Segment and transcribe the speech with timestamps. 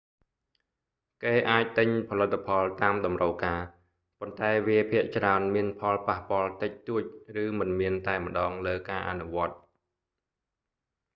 [1.23, 3.61] គេអាចទិញផលិតផលតាមតម្រូវការ
[4.19, 7.03] ប៉ុន្តែវាភាគច្រើនមានផលប៉ះពាល់តិចតួច
[7.43, 9.55] ឬមិនមានតែម្តងលើការអនុវត្ត